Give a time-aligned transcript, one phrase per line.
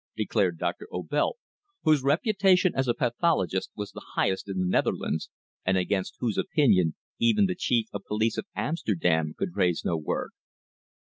[0.17, 1.37] declared Doctor Obelt,
[1.83, 5.29] whose reputation as a pathologist was the highest in the Netherlands,
[5.63, 10.31] and against whose opinion even the Chief of Police of Amsterdam could raise no word.